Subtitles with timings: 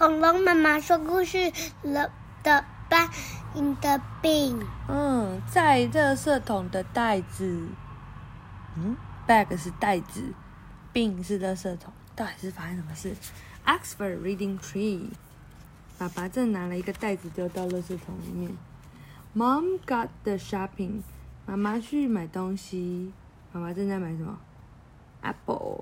[0.00, 2.10] 恐龙妈妈说故事了
[2.42, 3.10] 的 bag
[3.54, 4.64] in the bin。
[4.88, 7.68] 嗯，在垃圾桶的袋子。
[8.78, 8.96] 嗯
[9.28, 10.32] ，bag 是袋子
[10.94, 13.14] ，bin 是垃圾桶，到底是发生什么事
[13.66, 15.10] ？Oxford Reading Tree。
[15.98, 18.56] 爸爸正拿了一个袋子丢到垃圾桶里面。
[19.36, 21.02] Mom got the shopping。
[21.44, 23.12] 妈妈去买东西。
[23.52, 24.38] 妈妈正在买什么
[25.20, 25.79] ？Apple。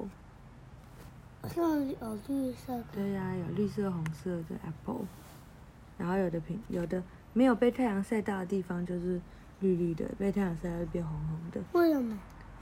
[1.55, 2.85] 这有绿色的。
[2.93, 5.05] 对呀、有绿色、红色的 apple，
[5.97, 7.03] 然后有的品有的
[7.33, 9.21] 没有被太阳晒到的地方就是
[9.61, 12.19] 绿绿的，被太阳晒到就变红红的，为什么？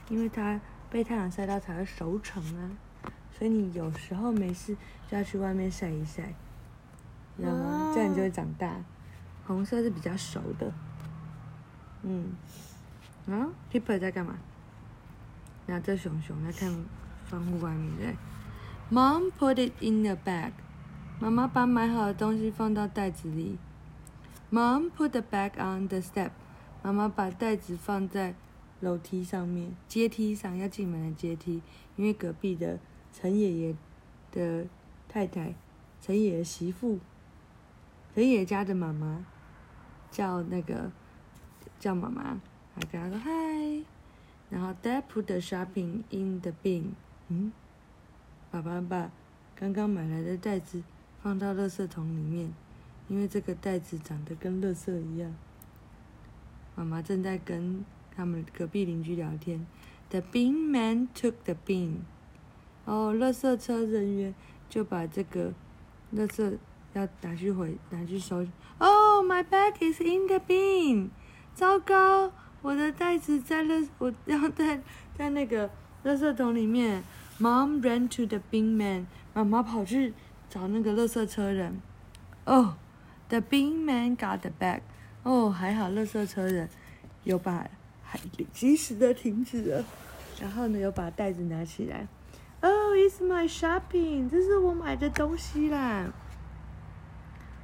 [0.09, 0.61] 因为它
[0.91, 2.71] 被太阳晒到才会熟成啊。
[3.37, 4.75] 所以你有时候没事
[5.11, 6.33] 就要去外面晒一晒，
[7.37, 7.91] 知道吗？
[7.91, 8.75] 哦这样你就会长大。
[9.47, 10.73] 红色是比较熟的，
[12.03, 12.33] 嗯，
[13.29, 14.39] 啊，Pipper 在干嘛？
[15.67, 16.73] 拿着熊熊在看
[17.29, 18.17] 窗户外面对。
[18.89, 20.53] Mom put it in the bag。
[21.19, 23.59] 妈妈把买好的东西放到袋子里。
[24.51, 26.31] Mom put the bag on the step。
[26.83, 28.35] 妈妈把袋子放在
[28.79, 31.63] 楼梯上面，阶梯上要进门的阶梯，
[31.97, 32.79] 因为隔壁的
[33.13, 33.75] 陈爷爷
[34.31, 34.67] 的
[35.09, 35.57] 太太，
[36.01, 37.01] 陈爷爷媳妇，
[38.15, 39.27] 陈爷爷家的妈妈
[40.13, 40.93] 叫那个
[41.81, 42.41] 叫妈妈，
[42.77, 43.85] 还跟他说嗨，
[44.49, 46.93] 然后 Dad put the shopping in the bin。
[47.29, 47.51] 嗯，
[48.57, 49.11] 爸爸把
[49.55, 50.83] 刚刚买来的袋子
[51.23, 52.51] 放到垃圾桶里面，
[53.07, 55.31] 因为这个袋子长得跟垃圾一样。
[56.75, 59.67] 妈妈正在跟他们隔壁邻居聊天。
[60.09, 61.97] The bin man took the bin。
[62.87, 64.35] 哦，垃圾车人员
[64.71, 65.53] 就把这个
[66.15, 66.57] 垃圾
[66.95, 68.47] 要拿去回拿去收。
[68.79, 71.11] Oh, my bag is in the bin。
[71.55, 72.33] 糟糕，
[72.63, 74.81] 我的袋子在垃，我要在
[75.15, 75.69] 在那个
[76.03, 77.05] 垃圾桶里面。
[77.39, 79.07] Mom ran to the bin man。
[79.35, 80.15] 妈妈跑去
[80.49, 81.81] 找那个垃圾车人。
[82.45, 82.69] Oh,
[83.29, 84.81] the bin man got the bag。
[85.23, 86.69] 哦，还好，垃圾车人
[87.25, 87.69] 有把
[88.03, 88.19] 还
[88.53, 89.85] 及时的停止了，
[90.41, 92.07] 然后呢，有把袋子拿起来。
[92.61, 96.13] Oh, it's my shopping，这是我买的东西啦。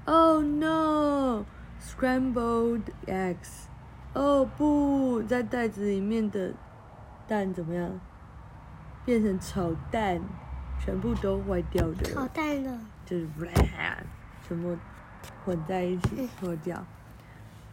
[0.05, 1.47] Oh no,
[1.81, 3.67] scrambled eggs。
[4.15, 6.53] 哦不，在袋子里面的
[7.27, 8.01] 蛋怎么样？
[9.05, 10.21] 变成炒蛋，
[10.81, 12.05] 全部都坏掉的。
[12.05, 12.79] 炒蛋了。
[13.05, 13.27] 就是
[14.47, 14.77] 全部
[15.45, 16.85] 混在一起脱掉。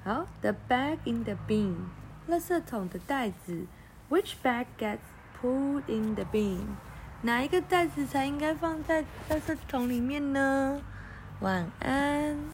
[0.04, 1.76] 好，the bag in the bin，
[2.28, 3.66] 垃圾桶的袋子。
[4.10, 5.00] Which bag gets
[5.40, 6.62] pulled in the bin？
[7.22, 10.82] 哪一个袋子才应该放在垃圾桶里面呢？
[11.42, 12.40] 晚安。